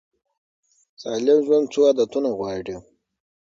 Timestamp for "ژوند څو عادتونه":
1.45-2.29